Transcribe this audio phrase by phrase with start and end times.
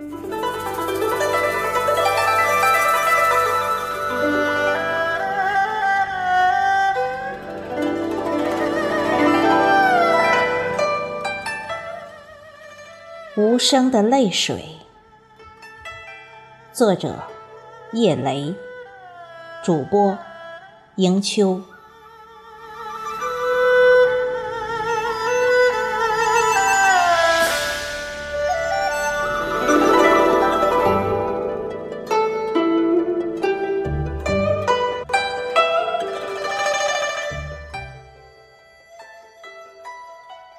[0.00, 0.04] 无
[13.58, 14.76] 声的泪水，
[16.72, 17.24] 作者：
[17.92, 18.54] 叶雷，
[19.64, 20.16] 主播：
[20.94, 21.60] 迎秋。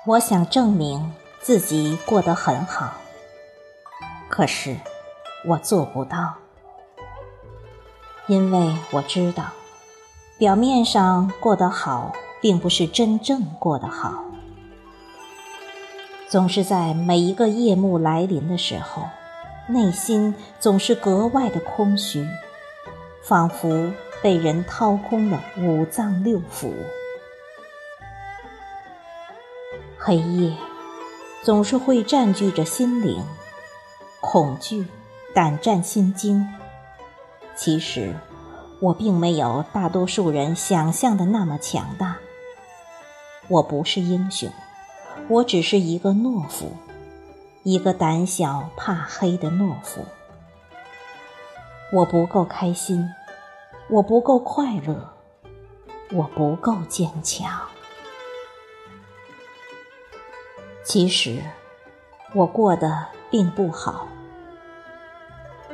[0.09, 1.13] 我想证明。
[1.39, 2.95] 自己过得很好，
[4.27, 4.75] 可是
[5.45, 6.33] 我做不到，
[8.27, 9.45] 因为我知道，
[10.37, 14.25] 表面上过得好，并不是真正过得好。
[16.27, 19.03] 总是在每一个夜幕来临的时候，
[19.67, 22.27] 内心总是格外的空虚，
[23.23, 26.73] 仿佛被人掏空了五脏六腑。
[30.09, 30.57] 黑夜。
[31.43, 33.23] 总是会占据着心灵，
[34.19, 34.87] 恐惧、
[35.35, 36.47] 胆战心惊。
[37.55, 38.15] 其实，
[38.79, 42.17] 我并没有大多数人想象的那么强大。
[43.49, 44.49] 我不是英雄，
[45.27, 46.71] 我只是一个懦夫，
[47.61, 50.03] 一个胆小怕黑的懦夫。
[51.93, 53.07] 我不够开心，
[53.91, 55.13] 我不够快乐，
[56.13, 57.61] 我不够坚强。
[60.89, 61.43] 其实，
[62.33, 64.07] 我过得并不好。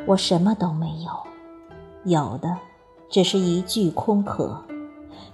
[0.05, 1.25] 我什么都没有，
[2.03, 2.57] 有的
[3.09, 4.65] 只是一具空壳，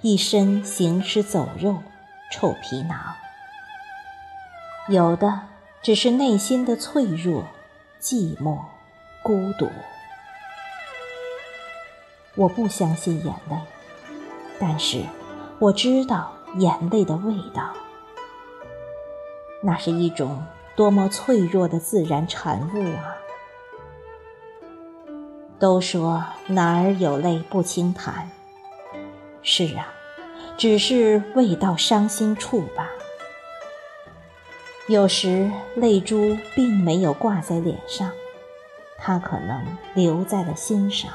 [0.02, 1.80] 一身行尸走肉、
[2.32, 2.96] 臭皮囊；
[4.88, 5.42] 有的
[5.82, 7.44] 只是内心的脆弱、
[8.00, 8.60] 寂寞、
[9.24, 9.68] 孤独。
[12.36, 13.58] 我不相信眼泪，
[14.60, 15.04] 但是
[15.58, 17.74] 我知道眼泪的味道。
[19.62, 20.44] 那是一种
[20.76, 23.16] 多么脆弱的自然产物啊！
[25.60, 28.32] 都说哪儿有泪不轻弹，
[29.44, 29.94] 是啊，
[30.58, 32.90] 只是未到伤心处吧。
[34.88, 38.12] 有时泪珠并没有挂在脸上，
[38.98, 41.12] 它可能留在了心上。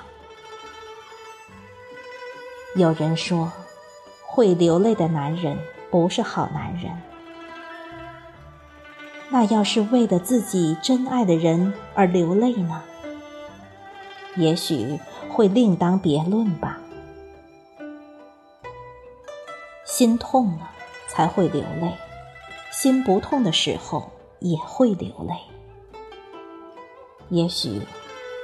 [2.76, 3.50] 有人说，
[4.22, 5.58] 会流泪的男人
[5.90, 6.96] 不是好男人。
[9.28, 12.82] 那要是为了自己真爱的人而流泪呢？
[14.36, 15.00] 也许
[15.30, 16.78] 会另当别论吧。
[19.84, 20.70] 心痛了
[21.08, 21.92] 才会流泪，
[22.70, 24.10] 心不痛的时候
[24.40, 25.34] 也会流泪。
[27.28, 27.80] 也许，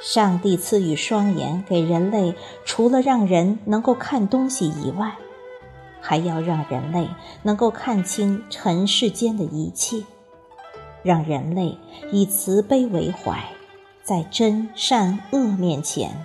[0.03, 2.35] 上帝赐予双眼给人类，
[2.65, 5.17] 除了让人能够看东西以外，
[6.01, 7.09] 还要让人类
[7.43, 10.03] 能够看清尘世间的一切。
[11.03, 11.79] 让人类
[12.11, 13.45] 以慈悲为怀，
[14.03, 16.25] 在真善恶面前，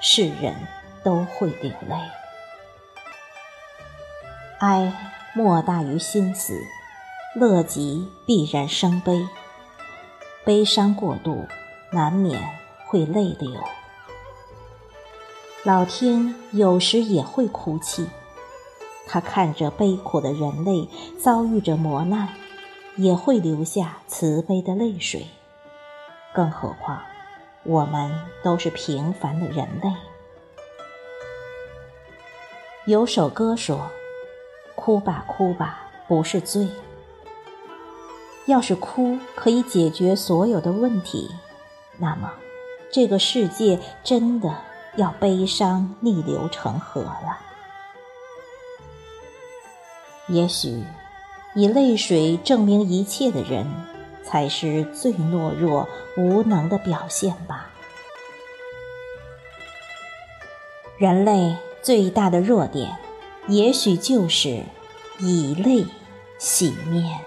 [0.00, 0.54] 世人
[1.02, 1.96] 都会流泪。
[4.60, 4.92] 哀
[5.34, 6.58] 莫大于心死，
[7.34, 9.26] 乐极必然生悲。
[10.44, 11.46] 悲伤过度，
[11.90, 12.40] 难免
[12.86, 13.60] 会泪流。
[15.64, 18.06] 老天有时也会哭泣，
[19.06, 22.28] 他看着悲苦的人类遭遇着磨难。
[22.96, 25.26] 也会流下慈悲的泪水，
[26.32, 27.02] 更何况
[27.64, 28.12] 我们
[28.42, 29.92] 都是平凡的人类。
[32.86, 33.90] 有首歌说
[34.76, 36.68] ：“哭吧，哭吧，不是罪。”
[38.46, 41.28] 要是哭可以解决所有的问题，
[41.98, 42.32] 那么
[42.92, 44.54] 这个世界真的
[44.96, 47.38] 要悲伤逆流成河了。
[50.28, 50.84] 也许。
[51.54, 53.66] 以泪水证明一切的人，
[54.24, 57.70] 才是最懦弱无能的表现吧。
[60.98, 62.96] 人类最大的弱点，
[63.46, 64.62] 也许就是
[65.20, 65.86] 以泪
[66.38, 67.20] 洗面。